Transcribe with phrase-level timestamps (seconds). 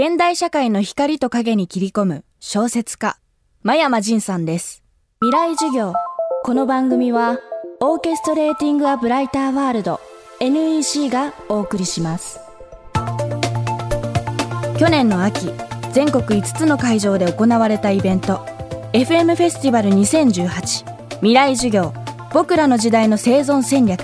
[0.00, 3.18] 現代社会の光と影に切り込む小説家、
[3.64, 4.84] 真山仁さんです。
[5.20, 5.92] 未来授業。
[6.44, 7.40] この番組は、
[7.80, 9.98] オーケストレーティング・ア・ブライター・ワールド
[10.38, 12.38] NEC がお送りします。
[14.78, 15.50] 去年の秋、
[15.92, 18.46] 全国5つの会場で行われたイベント、
[18.92, 21.92] FM フェスティバル2018未来授業
[22.32, 24.00] 僕らの時代の生存戦略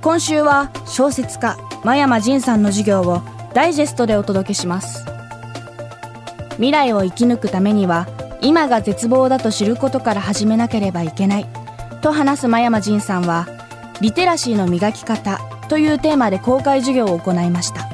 [0.00, 3.22] 今週は小説家真山仁さんの授業を
[3.54, 5.04] ダイジェストでお届けします。
[6.52, 8.06] 未来を生き抜くためには
[8.40, 11.46] 今が絶望だと知ることから始めなければいけない
[12.02, 13.46] と話す真山仁さんは
[14.00, 17.88] リテラシーの磨き方というテーマで公開授業を行いました。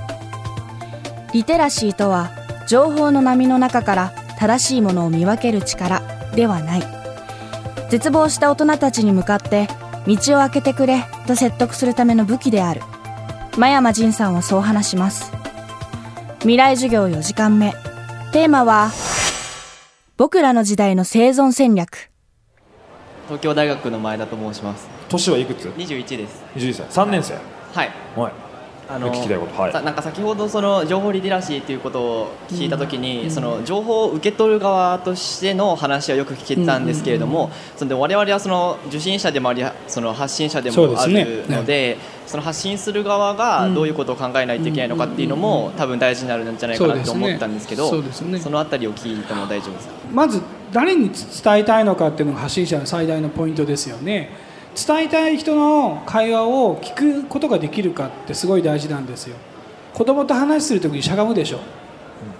[1.33, 2.31] リテラシーとは
[2.67, 6.03] 情報の波の中から正しいものを見分ける力
[6.35, 6.83] ではない。
[7.91, 9.69] 絶望した大人たちに向かって
[10.07, 12.81] 道を開けてくれと説得するための武器である。
[13.57, 15.38] 真山仁さんはそう話します。
[16.41, 17.73] 未来授業4時間目。
[18.33, 18.93] テーマは
[20.17, 22.11] 僕らの時代の生存戦略。
[23.27, 24.87] 東京大学の前田と申します。
[25.09, 26.45] 年はいくつ？21です。
[26.55, 27.07] 21歳。
[27.07, 27.35] 3年生。
[27.35, 27.91] はい。
[28.15, 28.48] はい
[28.89, 29.73] あ聞きたいことはい。
[29.73, 41.57] さなんか先ほどその情報リテラシーということを聞いたときに、その情報を受け取る側としての話はよく聞けたんですけれども、その我々はその受信者でもありその発信者でもあるそうですね。
[41.57, 48.39] のでその発信する側がどういうことを考えないといけないのかっていうのも多分大事になるんじゃないかなと思ったんですけどそうですね。
[48.39, 49.95] そのあたりを聞いても大丈夫ですか？
[50.13, 54.31] まず誰に伝えたいのかっていうのが発信者の最大のポイントですよね
[54.87, 59.37] 伝えたい人の会話を聞くことができるかってすごい大事なんですよ。
[59.95, 61.59] 子供と話する時にしゃがむでしょ。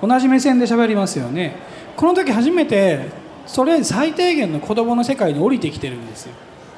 [0.01, 1.57] 同じ目線で喋りますよね。
[1.97, 3.07] この時初めて
[3.47, 6.35] それ最低限の子供の世界に降りてきてるんですよ。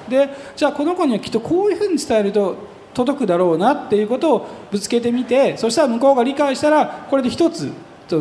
[0.09, 2.57] でじゃあこの子にはきっとこういうふうに伝えると
[2.95, 7.71] 届くだろうなっていうことをぶつけてみてそしたら向こうが理解したらこれで一つ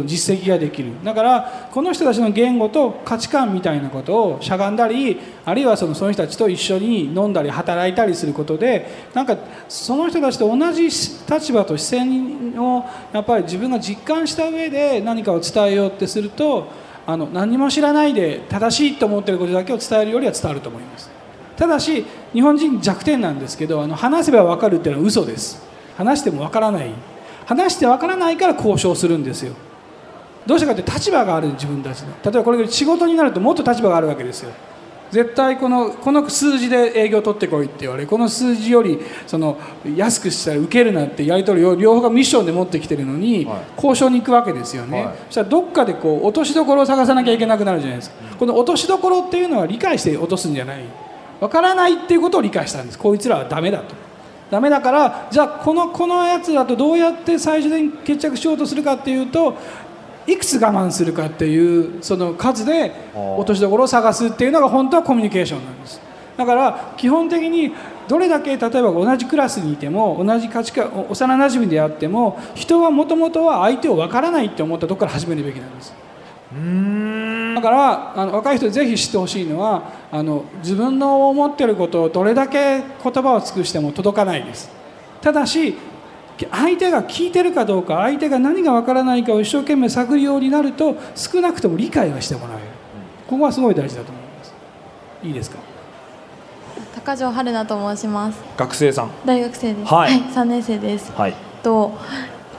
[0.06, 0.92] 実績ができる。
[1.04, 16.67] だからこの人たちの言語と価値観みたいなことをしゃがんだりあるいはそのその人たちと一緒に飲んだり働いたりすることでなんかその人たちと同じ立場と視線をやっぱり自分が実感した上で何かを伝えようってすると
[17.06, 21.10] あの何も知らないで正しいと思ってることだけを伝えるよりは伝わると思います。
[21.58, 25.61] ただし日本人弱点なんですけどあの話せば分かるっていうのは嘘です。
[25.98, 26.92] 話しても分からない。
[27.45, 29.54] 話して分からないから交渉するんですよ。
[30.45, 32.08] どうしてかって立場がある自分たちの。
[32.23, 34.52] 例えばこれが仕事になるともっと立場があるわけですよ。
[35.11, 39.58] 絶対このこの数字で営業取ってこいって言われこの数字よりその
[39.95, 43.60] 安くしたら受けるなってやり取りを両方がミッションで持ってきてるのに、はい。
[43.76, 45.16] 交渉に行くわけですよね、はい。
[45.26, 48.11] そしたらどっかでこう落としどころを探さなきゃいけなくなるじゃないです。
[48.11, 50.83] か、この落としどころっていうのは理解して落とすんじゃない。
[51.39, 53.00] わからないっていうことを理解したんです。
[53.00, 53.95] こいつらはダメだと。
[54.52, 59.56] ダメだからじゃあこのこのやつだとどうやって最終的に決着しようとするかっていうと
[60.32, 66.00] いくつ我慢するかっていうその数で落としどころを探すっていうのが本当はコミュニケーションなんです。
[66.38, 67.73] だから基本的に
[68.08, 75.94] どれだけ例えば同じクラスにいても同じ価値観幼なじみであっても人はもともとは相手を分からないって思ったところから始めるべきなんです。
[77.56, 82.84] だからあの若い人にぜひ知ってほしいのはあの自分の思っていることをどれだけ言
[83.23, 84.72] 葉を尽くしても届かないです。
[85.22, 85.76] ただし
[86.52, 92.64] 相手が聞いてるかどうか相手が何がわからないかを一生懸命探るようになると少なくとも理解はしてもらえる。
[93.27, 94.54] ここはすごい大事だと思います。
[95.23, 95.58] いいですか？
[96.95, 98.39] 高城春菜と申します。
[98.58, 99.11] 学生さん。
[99.26, 99.94] 大学生です。
[99.94, 100.14] はい。
[100.14, 101.11] 3年生です。
[101.11, 101.33] はい。
[101.61, 101.98] と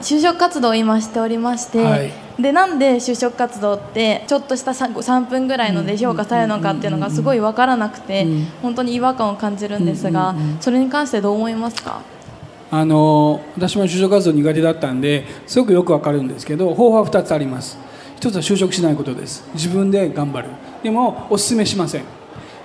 [0.01, 2.11] 就職活動を今しておりまして、はい。
[2.39, 8.45] でなんで就職活動ってちょっとした 3, 3分ぐらいので評価されるのかっていうのがすごい分からなくて、うん。
[8.61, 12.01] 本当に違和感を感じるんですが、それに関してどう思いますか？
[12.71, 17.77] あの私も就職活動苦手だったんですごくよくわかるんですけど方法は2つあります。
[18.15, 19.43] 一つは就職しないことです。
[19.53, 20.49] 自分で頑張る。
[20.83, 22.03] でもお勧めしません。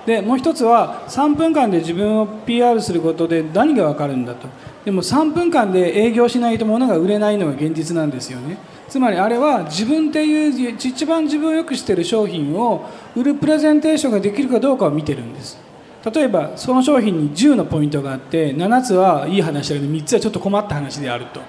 [0.07, 4.47] でもう一つは3分間で自分を PR することで何がわかるんだと。
[4.85, 8.59] でも3分間で営業しないと物が売れないのが現実なんですよね。
[8.89, 15.66] つまりあれは自分っていう一番自分をよく知ってる商品を売るプレゼンテーションができるかどうかを見てるんです。
[16.13, 21.41] 例えばその商品に10のポイントがあって7つはいい話だけど3つはちょっと困った話であると。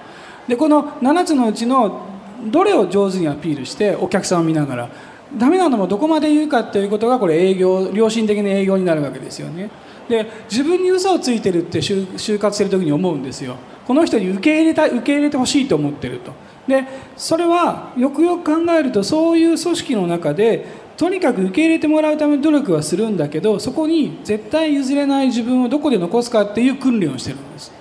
[0.48, 2.06] でこの7つのうちの
[2.46, 4.88] どれを上手にアピールしてお客さんを見ながら
[5.36, 9.70] ダメなのもどこまで言うかっていうことがこれ営業良心的な営業になるわけですよね。
[10.08, 13.56] で自分に嘘をついてるって就就活してる時に思うんですよ。
[13.86, 16.32] この人に受け入れた受け入れてほしいと思ってると。
[16.68, 16.84] で
[17.16, 20.66] それはよくよく考えるとそういう組織の中で
[20.96, 27.72] とにかく受け入れてもらうための努力はするんだけどそこに絶対譲れない自分をどこで残すかっていう訓練をしてるんです。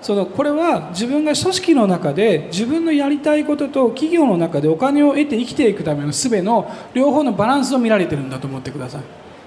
[0.00, 9.02] そのこれは自分が組織の中で自分のやりたいことと企業の中でお金を得て生きていくための術の両方のバランスを見られてるんだと思ってください。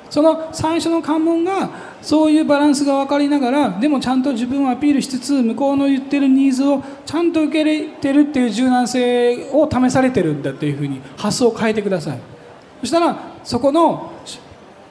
[0.09, 1.69] その最初の関門が
[2.01, 12.19] そういうバランスが分かりながらでもちゃんと自分をアピールしつつ向こうの言ってるニーズをちゃんと受け入れてるっていう柔軟性を試されてるんだっていうふうに発想を変えてください。
[12.79, 14.13] そしたらそこの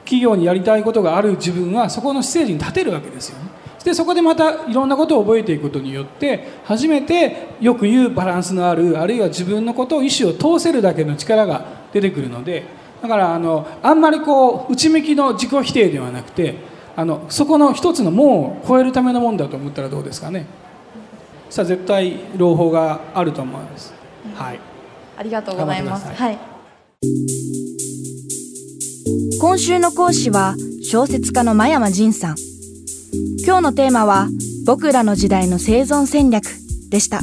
[0.03, 3.49] 企業にやりたいことがある自分はそこのステージに立てるわけですよね。
[3.83, 12.65] でそこでまたいろんなことを覚えていくことによって初めてよく言うバランスのあるあるいは自分のことを意思を通せるだけの力が出てくるので
[13.01, 16.57] だからあのあんまりこう内向きの自己否定ではなくて
[16.95, 20.45] あのそこの一つの門を越えるためのもんだと思ったらどうですかね。
[21.51, 23.93] さあ絶対朗報があると思います、
[24.35, 24.59] はい、
[25.17, 26.07] ありがとうございます。
[26.07, 26.39] はい。
[29.41, 32.35] 今週の講師は小説家の真山仁さん。
[33.45, 34.29] 今日のテーマは
[34.65, 36.45] 僕らの時代の生存戦略
[36.89, 37.19] でした。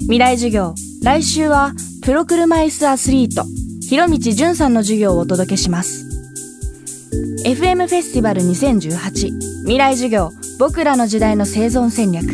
[0.00, 1.72] 未来授業来週は
[2.02, 3.44] プロ車椅子アスリート
[3.86, 6.04] 広道淳さんの授業をお届けします。
[7.46, 9.10] FM フェスティバル2018
[9.62, 12.26] 未来授業僕らの時代の生存戦略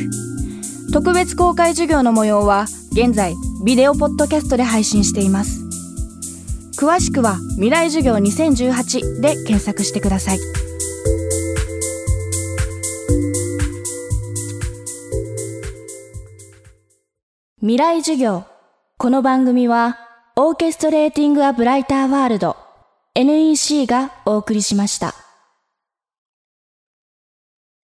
[0.92, 3.34] 特別公開授業の模様は現在
[3.64, 5.66] ビデオポッドキャストで配信しています。
[6.78, 10.38] 詳しくは未来授業2018で検索してください。
[17.60, 18.44] 未来授業。
[18.98, 19.98] この番組は
[20.36, 22.56] オーケストレーティング・ア・ブライター・ワールド
[23.14, 25.25] NEC がお送りしました。